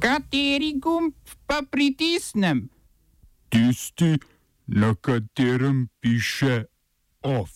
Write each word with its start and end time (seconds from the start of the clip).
Kateri 0.00 0.80
gumb 0.80 1.12
pa 1.46 1.60
pritisnem? 1.70 2.68
Tisti, 3.52 4.16
na 4.66 4.94
katerem 4.94 5.88
piše 6.00 6.64
OF. 7.22 7.50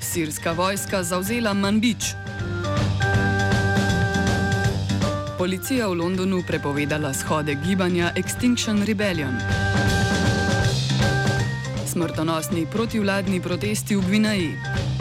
Sirska 0.00 0.52
vojska 0.52 1.02
zauzela 1.02 1.52
Manbič. 1.52 2.16
Policija 5.38 5.88
v 5.88 5.94
Londonu 5.94 6.40
prepovedala 6.48 7.12
shode 7.12 7.54
gibanja 7.66 8.12
Extinction 8.16 8.86
Rebellion. 8.86 9.36
Smrtonosni 11.86 12.64
protivladni 12.72 13.40
protesti 13.40 13.96
v 13.96 14.00
Gvineji. 14.00 14.93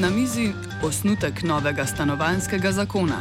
Na 0.00 0.10
mizi 0.10 0.52
osnutek 0.82 1.42
novega 1.42 1.86
stanovanskega 1.86 2.72
zakona. 2.72 3.20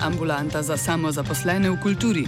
Ambulanta 0.00 0.62
za 0.62 0.76
samozaposlene 0.76 1.70
v 1.70 1.76
kulturi. 1.82 2.26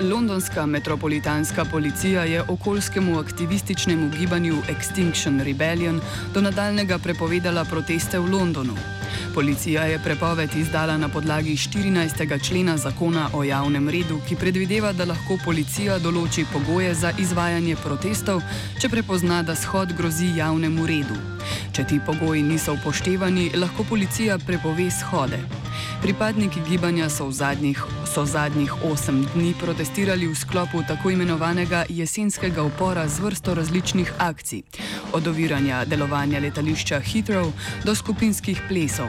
Londonska 0.00 0.66
metropolitanska 0.66 1.64
policija 1.64 2.24
je 2.24 2.42
okoljskemu 2.48 3.18
aktivističnemu 3.18 4.10
gibanju 4.18 4.54
Extinction 4.54 5.44
Rebellion 5.44 6.00
do 6.34 6.40
nadaljnega 6.40 6.98
prepovedala 6.98 7.64
proteste 7.64 8.18
v 8.18 8.30
Londonu. 8.30 8.74
Policija 9.34 9.84
je 9.84 9.98
prepoved 9.98 10.56
izdala 10.56 10.96
na 10.98 11.08
podlagi 11.08 11.56
14. 11.56 12.46
člena 12.46 12.76
zakona 12.76 13.28
o 13.32 13.44
javnem 13.44 13.88
redu, 13.88 14.20
ki 14.28 14.36
predvideva, 14.36 14.92
da 14.92 15.04
lahko 15.04 15.38
policija 15.44 15.98
določi 15.98 16.46
pogoje 16.52 16.94
za 16.94 17.12
izvajanje 17.18 17.76
protestov, 17.76 18.42
če 18.80 18.88
prepozna, 18.88 19.42
da 19.42 19.54
shod 19.54 19.92
grozi 19.96 20.32
javnemu 20.36 20.86
redu. 20.86 21.18
Če 21.74 21.84
ti 21.84 22.00
pogoji 22.06 22.42
niso 22.42 22.76
upoštevani, 22.78 23.50
lahko 23.58 23.84
policija 23.84 24.38
prepove 24.38 24.90
shode. 24.90 25.40
Pripadniki 26.02 26.60
gibanja 26.68 27.08
so 27.08 27.26
v 27.26 27.32
zadnjih, 27.32 27.80
so 28.06 28.24
zadnjih 28.28 28.72
osem 28.84 29.22
dni 29.34 29.54
protestirali 29.60 30.28
v 30.28 30.36
sklopu 30.36 30.82
tako 30.88 31.10
imenovanega 31.10 31.84
jesenskega 31.88 32.62
upora 32.62 33.08
z 33.08 33.24
vrsto 33.24 33.54
različnih 33.54 34.12
akcij, 34.18 34.62
od 35.12 35.26
oviranja 35.26 35.84
delovanja 35.84 36.40
letališča 36.44 37.00
Heathrow 37.00 37.50
do 37.84 37.94
skupinskih 37.94 38.60
plesov. 38.68 39.03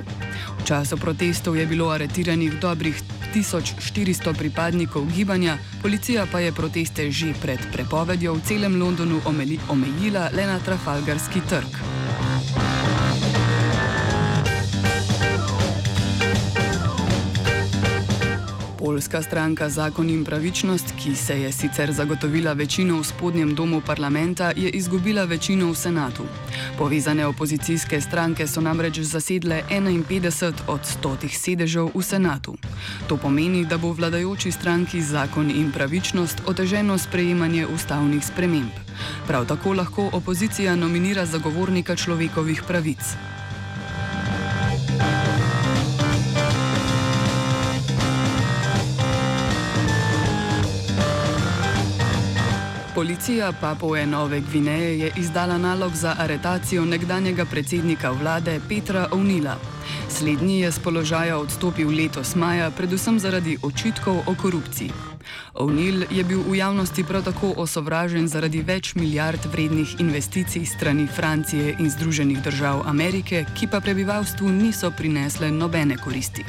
V 0.59 0.61
času 0.65 0.97
protestov 0.97 1.57
je 1.57 1.65
bilo 1.65 1.89
aretiranih 1.89 2.59
dobrih 2.59 2.95
1400 3.35 4.33
pripadnikov 4.37 5.05
gibanja, 5.15 5.57
policija 5.81 6.25
pa 6.31 6.39
je 6.39 6.51
proteste 6.51 7.11
že 7.11 7.33
pred 7.41 7.59
prepovedjo 7.71 8.33
v 8.33 8.41
celem 8.41 8.79
Londonu 8.79 9.21
omejila 9.69 10.29
le 10.33 10.43
na 10.47 10.59
Trafalgarski 10.59 11.41
trg. 11.49 11.94
Poljska 18.85 19.21
stranka 19.21 19.69
Zakon 19.69 20.09
in 20.09 20.25
pravičnost, 20.25 20.93
ki 21.03 21.15
se 21.15 21.41
je 21.41 21.51
sicer 21.51 21.91
zagotovila 21.91 22.53
večino 22.53 22.99
v 22.99 23.03
spodnjem 23.03 23.55
domu 23.55 23.81
parlamenta, 23.81 24.51
je 24.55 24.69
izgubila 24.69 25.23
večino 25.23 25.71
v 25.71 25.75
senatu. 25.75 26.23
Povezane 26.77 27.25
opozicijske 27.25 28.01
stranke 28.01 28.47
so 28.47 28.61
namreč 28.61 28.99
zasedle 28.99 29.63
51 29.69 30.53
od 30.67 30.81
100 31.03 31.29
sedežev 31.33 31.89
v 31.95 32.03
senatu. 32.03 32.55
To 33.07 33.17
pomeni, 33.17 33.65
da 33.65 33.77
bo 33.77 33.89
vladajoči 33.93 34.51
stranki 34.51 35.01
Zakon 35.01 35.49
in 35.49 35.71
pravičnost 35.71 36.41
oteženo 36.45 36.97
sprejemanje 36.97 37.65
ustavnih 37.65 38.25
sprememb. 38.25 38.71
Prav 39.27 39.45
tako 39.45 39.73
lahko 39.73 40.09
opozicija 40.13 40.75
nominira 40.75 41.25
zagovornika 41.25 41.95
človekovih 41.95 42.63
pravic. 42.67 43.34
Policija 52.95 53.51
Papue 53.61 54.05
Nove 54.05 54.39
Gvineje 54.41 54.99
je 54.99 55.11
izdala 55.17 55.57
nalog 55.57 55.95
za 55.95 56.15
aretacijo 56.19 56.85
nekdanjega 56.85 57.45
predsednika 57.45 58.11
vlade 58.11 58.59
Petra 58.69 59.07
Ovnila. 59.11 59.57
Slednji 60.09 60.59
je 60.59 60.71
z 60.71 60.79
položaja 60.79 61.37
odstopil 61.37 61.89
letos 61.89 62.35
maja, 62.35 62.71
predvsem 62.71 63.19
zaradi 63.19 63.57
očitkov 63.63 64.23
o 64.27 64.35
korupciji. 64.41 64.91
Ovnil 65.53 66.05
je 66.11 66.23
bil 66.23 66.39
v 66.47 66.55
javnosti 66.55 67.03
prav 67.03 67.23
tako 67.23 67.53
osovražen 67.57 68.27
zaradi 68.27 68.61
več 68.61 68.95
milijard 68.95 69.45
vrednih 69.51 69.99
investicij 69.99 70.65
strani 70.65 71.07
Francije 71.07 71.75
in 71.79 71.89
Združenih 71.89 72.43
držav 72.43 72.87
Amerike, 72.87 73.45
ki 73.59 73.67
pa 73.67 73.79
prebivalstvu 73.79 74.49
niso 74.49 74.91
prinesle 74.91 75.51
nobene 75.51 75.97
koristi. 75.97 76.45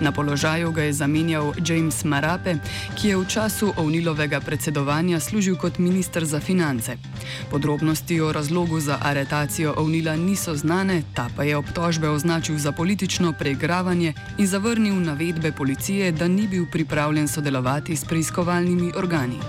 Na 0.00 0.12
položaju 0.12 0.72
ga 0.72 0.82
je 0.82 0.92
zamenjal 0.92 1.52
James 1.66 2.04
Marape, 2.04 2.54
ki 2.94 3.08
je 3.08 3.16
v 3.16 3.24
času 3.28 3.72
Ovnilovega 3.76 4.40
predsedovanja 4.40 5.20
služil 5.20 5.56
kot 5.56 5.78
minister 5.78 6.24
za 6.24 6.40
finance. 6.40 6.96
Podrobnosti 7.50 8.20
o 8.20 8.32
razlogu 8.32 8.80
za 8.80 8.98
aretacijo 9.02 9.74
Ovnila 9.76 10.16
niso 10.16 10.56
znane, 10.56 11.02
ta 11.14 11.28
pa 11.36 11.44
je 11.44 11.56
obtožbe 11.56 12.08
označil 12.08 12.58
za 12.58 12.72
politično 12.72 13.32
preigravanje 13.32 14.14
in 14.38 14.46
zavrnil 14.46 15.00
navedbe 15.00 15.52
policije, 15.52 16.12
da 16.12 16.28
ni 16.28 16.48
bil 16.48 16.66
pripravljen 16.72 17.28
sodelovati 17.28 17.96
s 17.96 18.04
preiskovalnimi 18.04 18.92
organi. 18.96 19.40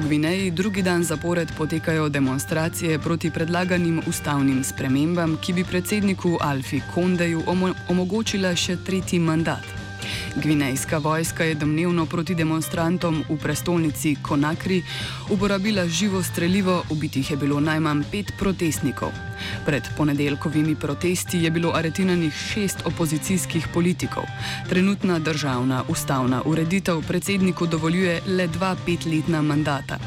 Gvineji 0.00 0.50
drugi 0.50 0.82
dan 0.82 1.04
zapored 1.04 1.52
potekajo 1.58 2.08
demonstracije 2.08 2.98
proti 2.98 3.30
predlaganim 3.30 4.02
ustavnim 4.06 4.64
spremembam, 4.64 5.36
ki 5.36 5.52
bi 5.52 5.64
predsedniku 5.64 6.38
Alfi 6.40 6.80
Kondeju 6.94 7.42
omogočila 7.88 8.54
še 8.56 8.76
tretji 8.86 9.18
mandat. 9.18 9.64
Gvinejska 10.36 10.98
vojska 10.98 11.44
je 11.44 11.54
domnevno 11.54 12.06
proti 12.06 12.34
demonstrantom 12.34 13.24
v 13.28 13.36
prestolnici 13.36 14.16
Konakri 14.22 14.82
uporabila 15.30 15.86
živo 15.88 16.22
streljivo, 16.22 16.82
ubitih 16.90 17.30
je 17.30 17.36
bilo 17.36 17.60
najmanj 17.60 18.02
pet 18.10 18.32
protestnikov. 18.38 19.31
Pred 19.66 19.82
ponedeljkovimi 19.96 20.74
protesti 20.74 21.42
je 21.42 21.50
bilo 21.50 21.72
aretiranih 21.74 22.32
šest 22.32 22.78
opozicijskih 22.84 23.68
politikov. 23.74 24.24
Trenutna 24.68 25.18
državna 25.18 25.84
ustavna 25.88 26.42
ureditev 26.44 27.02
predsedniku 27.08 27.66
dovoljuje 27.66 28.20
le 28.26 28.46
dva 28.46 28.76
petletna 28.86 29.42
mandata. 29.42 29.98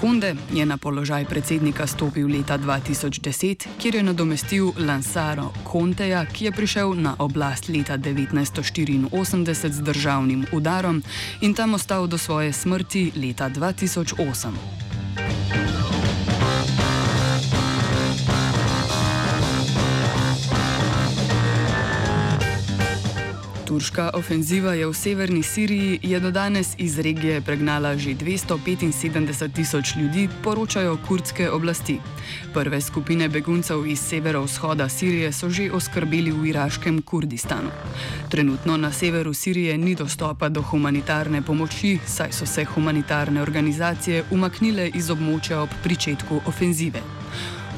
Konde 0.00 0.34
je 0.52 0.66
na 0.66 0.76
položaj 0.76 1.24
predsednika 1.24 1.86
stopil 1.86 2.28
leta 2.30 2.58
2010, 2.58 3.66
kjer 3.78 3.94
je 3.94 4.02
nadomestil 4.02 4.72
Lansaro 4.78 5.50
Conteja, 5.72 6.24
ki 6.26 6.44
je 6.44 6.52
prišel 6.52 6.94
na 6.94 7.16
oblast 7.18 7.68
leta 7.68 7.98
1984 7.98 9.70
z 9.70 9.82
državnim 9.82 10.46
udarom 10.52 11.02
in 11.40 11.54
tam 11.54 11.74
ostal 11.74 12.06
do 12.06 12.18
svoje 12.18 12.52
smrti 12.52 13.12
leta 13.16 13.50
2008. 13.50 14.87
Turška 23.78 24.10
ofenziva 24.14 24.74
je 24.74 24.86
v 24.90 24.94
severni 24.94 25.42
Siriji 25.42 26.00
je 26.02 26.18
do 26.20 26.30
danes 26.34 26.74
iz 26.78 26.98
regije 26.98 27.40
pregnala 27.40 27.94
že 27.96 28.10
275 28.10 29.52
tisoč 29.54 29.94
ljudi, 29.96 30.28
poročajo 30.42 30.98
kurdske 31.06 31.50
oblasti. 31.50 32.00
Prve 32.54 32.80
skupine 32.80 33.28
beguncev 33.28 33.86
iz 33.86 34.00
severovzhoda 34.00 34.88
Sirije 34.88 35.30
so 35.32 35.50
že 35.50 35.70
oskrbeli 35.70 36.30
v 36.30 36.50
iraškem 36.50 37.02
Kurdistanu. 37.02 37.70
Trenutno 38.28 38.76
na 38.76 38.92
severu 38.92 39.34
Sirije 39.34 39.78
ni 39.78 39.94
dostopa 39.94 40.48
do 40.48 40.62
humanitarne 40.62 41.42
pomoči, 41.42 41.98
saj 42.06 42.32
so 42.32 42.46
se 42.46 42.64
humanitarne 42.64 43.42
organizacije 43.42 44.24
umaknile 44.30 44.90
iz 44.94 45.10
območja 45.10 45.62
ob 45.62 45.70
pričetku 45.82 46.40
ofenzive. 46.46 47.17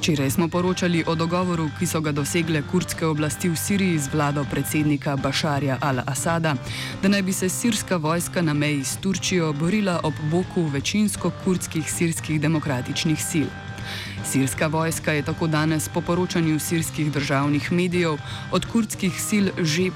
Včeraj 0.01 0.31
smo 0.31 0.49
poročali 0.49 1.05
o 1.07 1.15
dogovoru, 1.15 1.67
ki 1.79 1.87
so 1.87 2.01
ga 2.01 2.13
dosegle 2.13 2.63
kurdske 2.71 3.05
oblasti 3.07 3.51
v 3.53 3.57
Siriji 3.57 3.99
z 3.99 4.09
vlado 4.15 4.47
predsednika 4.51 5.17
Bašarja 5.17 5.77
al-Asada, 5.77 6.55
da 7.03 7.09
naj 7.09 7.23
bi 7.23 7.33
se 7.33 7.49
sirska 7.49 7.97
vojska 7.97 8.43
na 8.43 8.55
meji 8.55 8.85
s 8.85 8.97
Turčijo 8.97 9.53
borila 9.53 10.01
ob 10.03 10.15
boku 10.31 10.63
večinsko 10.73 11.31
kurdskih 11.45 11.93
sirskih 11.93 12.41
demokratičnih 12.41 13.25
sil. 13.31 13.51
Sirska 14.25 14.67
vojska 14.67 15.13
je 15.13 15.23
tako 15.23 15.47
danes 15.47 15.89
po 15.89 16.01
poročanju 16.01 16.59
sirskih 16.59 17.13
državnih 17.13 17.73
medijev 17.73 18.17
od 18.53 18.67
kurdskih 18.73 19.21
sil 19.29 19.47
že 19.61 19.91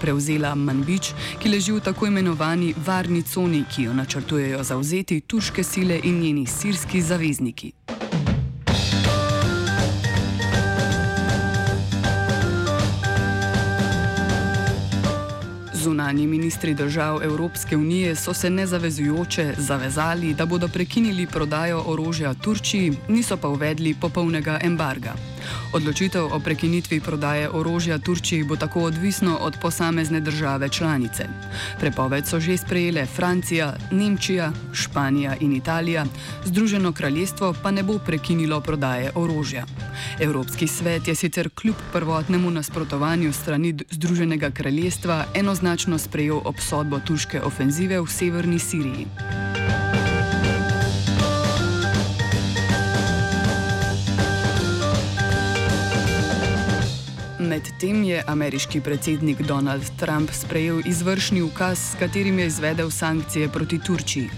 prevzela 0.00 0.54
Manbič, 0.54 1.12
ki 1.42 1.48
leži 1.48 1.72
v 1.72 1.80
tako 1.80 2.06
imenovani 2.06 2.74
varni 2.86 3.22
coni, 3.22 3.64
ki 3.74 3.82
jo 3.82 3.92
načrtujejo 3.92 4.64
zauzeti 4.64 5.20
turške 5.20 5.64
sile 5.64 6.00
in 6.02 6.20
njeni 6.20 6.46
sirski 6.46 7.02
zavezniki. 7.02 7.72
Zunani 15.82 16.26
ministri 16.26 16.74
držav 16.74 17.22
Evropske 17.22 17.76
unije 17.76 18.16
so 18.16 18.34
se 18.34 18.50
nezavezujoče 18.50 19.54
zavezali, 19.58 20.34
da 20.34 20.46
bodo 20.46 20.68
prekinili 20.68 21.26
prodajo 21.26 21.82
orožja 21.86 22.34
Turčiji, 22.34 22.92
niso 23.08 23.36
pa 23.36 23.48
uvedli 23.48 23.94
popolnega 24.00 24.58
embarga. 24.62 25.31
Odločitev 25.72 26.24
o 26.32 26.40
prekinitvi 26.40 27.00
prodaje 27.00 27.48
orožja 27.50 27.98
Turčiji 27.98 28.44
bo 28.44 28.56
tako 28.56 28.80
odvisno 28.80 29.36
od 29.40 29.56
posamezne 29.60 30.20
države 30.20 30.68
članice. 30.68 31.24
Prepoved 31.80 32.26
so 32.26 32.40
že 32.40 32.56
sprejele 32.56 33.06
Francija, 33.06 33.76
Nemčija, 33.90 34.52
Španija 34.72 35.36
in 35.40 35.52
Italija, 35.52 36.04
Združeno 36.44 36.92
kraljestvo 36.92 37.54
pa 37.62 37.70
ne 37.70 37.82
bo 37.82 37.98
prekinilo 37.98 38.60
prodaje 38.60 39.10
orožja. 39.14 39.64
Evropski 40.20 40.66
svet 40.66 41.08
je 41.08 41.14
sicer 41.14 41.48
kljub 41.54 41.76
prvotnemu 41.92 42.50
nasprotovanju 42.50 43.32
strani 43.32 43.74
Združenega 43.90 44.50
kraljestva 44.50 45.24
enoznačno 45.34 45.98
sprejel 45.98 46.40
obsodbo 46.44 47.00
turške 47.06 47.42
ofenzive 47.42 48.00
v 48.00 48.06
severni 48.06 48.58
Siriji. 48.58 49.06
Medtem 57.52 58.04
je 58.04 58.22
ameriški 58.26 58.80
predsednik 58.80 59.42
Donald 59.42 59.84
Trump 60.00 60.30
sprejel 60.32 60.80
izvršni 60.88 61.42
ukaz, 61.42 61.78
s 61.78 61.98
katerim 62.00 62.38
je 62.38 62.46
izvedel 62.46 62.90
sankcije 62.90 63.48
proti 63.48 63.78
Turčiji. 63.78 64.30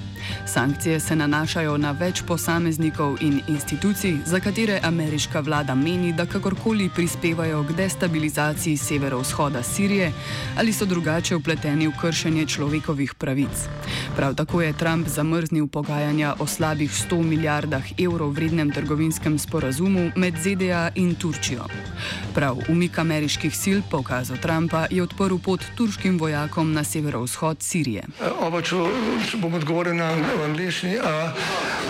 Sankcije 0.47 1.01
se 1.01 1.17
nanašajo 1.17 1.77
na 1.79 1.93
več 1.93 2.23
posameznikov 2.27 3.23
in 3.23 3.41
institucij, 3.49 4.17
za 4.27 4.41
katere 4.41 4.81
ameriška 4.83 5.41
vlada 5.41 5.75
meni, 5.75 6.13
da 6.13 6.27
kakorkoli 6.27 6.91
prispevajo 6.95 7.63
k 7.69 7.77
destabilizaciji 7.77 8.77
severovzhoda 8.77 9.63
Sirije 9.63 10.13
ali 10.59 10.73
so 10.73 10.85
drugače 10.85 11.37
upleteni 11.37 11.87
v 11.89 11.95
kršenje 12.01 12.47
človekovih 12.47 13.15
pravic. 13.15 13.69
Prav 14.17 14.35
tako 14.35 14.63
je 14.63 14.73
Trump 14.73 15.09
zamrznil 15.09 15.67
pogajanja 15.67 16.35
o 16.39 16.47
slabih 16.47 16.91
100 16.91 17.23
milijardah 17.23 17.83
evrov 17.99 18.31
vrednem 18.31 18.71
trgovinskem 18.71 19.39
sporazumu 19.39 20.11
med 20.17 20.35
ZDA 20.39 20.91
in 20.95 21.15
Turčijo. 21.15 21.65
Prav 22.35 22.57
umik 22.69 22.99
ameriških 22.99 23.57
sil 23.63 23.79
po 23.91 23.99
ukazu 23.99 24.37
Trumpa 24.43 24.87
je 24.91 25.03
odprl 25.03 25.37
pot 25.45 25.61
turškim 25.77 26.19
vojakom 26.19 26.73
na 26.73 26.85
severovzhod 26.85 27.63
Sirije. 27.63 28.05
Oba, 28.41 28.63
če, 28.63 28.77
če 29.31 29.43
bom 29.43 29.55
odgovoril 29.55 29.97
na 29.97 30.13
angliški. 30.45 30.95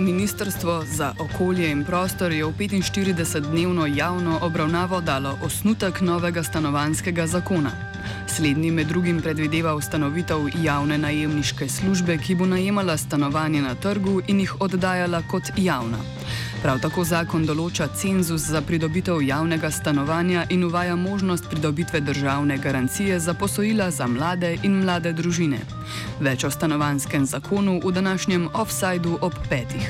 Ministrstvo 0.00 0.84
za 0.86 1.14
okolje 1.18 1.70
in 1.70 1.84
prostor 1.84 2.32
je 2.32 2.44
v 2.44 2.52
45-dnevno 2.58 3.86
javno 3.86 4.38
obravnavo 4.42 5.00
dalo 5.00 5.38
osnutek 5.42 6.00
novega 6.00 6.42
stanovanskega 6.42 7.26
zakona. 7.26 7.70
Slednji 8.26 8.70
med 8.70 8.86
drugim 8.86 9.20
predvideva 9.20 9.74
ustanovitev 9.74 10.48
javne 10.62 10.98
najemniške 10.98 11.68
službe, 11.68 12.18
ki 12.18 12.34
bo 12.34 12.46
najemala 12.46 12.96
stanovanje 12.96 13.62
na 13.62 13.74
trgu 13.74 14.20
in 14.26 14.40
jih 14.40 14.60
oddajala 14.60 15.22
kot 15.28 15.52
javna. 15.56 15.98
Prav 16.60 16.76
tako 16.76 17.06
zakon 17.08 17.46
določa 17.48 17.86
cenzus 17.96 18.42
za 18.52 18.60
pridobitev 18.60 19.22
javnega 19.24 19.70
stanovanja 19.72 20.42
in 20.52 20.66
uvaja 20.66 20.92
možnost 20.96 21.46
pridobitve 21.48 22.02
državne 22.04 22.58
garancije 22.60 23.16
za 23.20 23.32
posojila 23.34 23.86
za 23.90 24.04
mlade 24.06 24.58
in 24.62 24.74
mlade 24.82 25.14
družine. 25.16 25.62
Več 26.20 26.44
o 26.44 26.50
stanovanskem 26.52 27.24
zakonu 27.24 27.78
v 27.80 27.94
današnjem 27.96 28.44
offsajdu 28.52 29.16
ob 29.24 29.38
petih. 29.48 29.88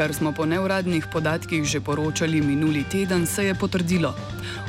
Kar 0.00 0.14
smo 0.16 0.32
po 0.32 0.48
neuradnih 0.48 1.12
podatkih 1.12 1.64
že 1.64 1.84
poročali 1.84 2.40
minuli 2.40 2.84
teden, 2.88 3.26
se 3.26 3.44
je 3.50 3.54
potrdilo. 3.54 4.14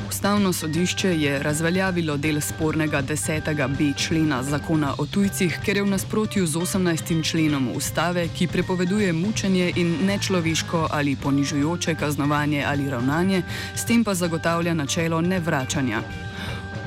Ustavno 0.08 0.52
sodišče 0.52 1.08
je 1.20 1.42
razveljavilo 1.42 2.16
del 2.16 2.40
spornega 2.40 3.02
10b 3.02 3.96
člena 3.96 4.42
zakona 4.42 4.94
o 4.98 5.06
tujcih, 5.06 5.58
ker 5.64 5.76
je 5.76 5.82
v 5.82 5.90
nasprotju 5.90 6.46
z 6.46 6.56
18. 6.56 7.30
členom 7.30 7.68
ustave, 7.74 8.28
ki 8.28 8.46
prepoveduje 8.46 9.12
mučenje 9.12 9.72
in 9.76 9.94
nečloveško 10.06 10.88
ali 10.90 11.16
ponižujoče 11.16 11.94
kaznovanje 11.94 12.64
ali 12.66 12.90
ravnanje, 12.90 13.42
s 13.74 13.84
tem 13.84 14.04
pa 14.04 14.14
zagotavlja 14.14 14.74
načelo 14.74 15.20
nevračanja. 15.20 16.02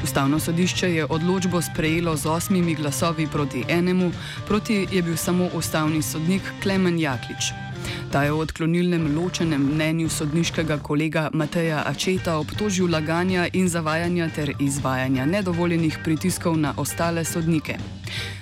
Ustavno 0.03 0.39
sodišče 0.39 0.93
je 0.95 1.05
odločbo 1.05 1.61
sprejelo 1.61 2.17
z 2.17 2.25
osmimi 2.25 2.75
glasovi 2.75 3.27
proti 3.27 3.63
enemu, 3.69 4.11
proti 4.47 4.87
je 4.91 5.01
bil 5.01 5.17
samo 5.17 5.49
ustavni 5.53 6.01
sodnik 6.01 6.41
Klemen 6.63 6.99
Jaklič. 6.99 7.70
Ta 8.11 8.23
je 8.23 8.31
v 8.31 8.43
odklonilnem 8.43 9.15
ločenem 9.15 9.61
mnenju 9.71 10.09
sodniškega 10.09 10.77
kolega 10.83 11.29
Mateja 11.33 11.83
Ačeta 11.87 12.35
obtožil 12.43 12.91
laganja 12.91 13.47
in 13.53 13.69
zavajanja 13.69 14.27
ter 14.35 14.51
izvajanja 14.59 15.25
nedovoljenih 15.25 15.99
pritiskov 16.03 16.57
na 16.59 16.73
ostale 16.77 17.23
sodnike. 17.23 17.77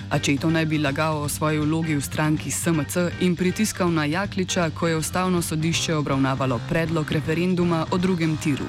Ačeto 0.09 0.49
naj 0.49 0.65
bi 0.65 0.81
lagal 0.81 1.21
o 1.21 1.29
svoji 1.29 1.59
vlogi 1.59 1.95
v 1.95 2.01
stranki 2.01 2.51
SMC 2.51 3.21
in 3.21 3.35
pritiskal 3.35 3.93
na 3.93 4.05
Jakliča, 4.05 4.69
ko 4.73 4.87
je 4.87 4.97
ustavno 4.97 5.41
sodišče 5.41 5.95
obravnavalo 5.95 6.59
predlog 6.69 7.11
referenduma 7.11 7.85
o 7.91 7.97
drugem 7.97 8.37
tiru. 8.37 8.65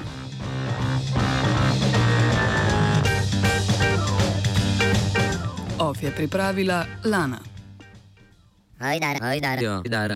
OF 5.79 6.03
je 6.03 6.11
pripravila 6.11 6.85
Lana. 7.05 7.39
Hajdar, 8.77 9.17
hajdar, 9.21 9.57
hajdar. 9.57 10.15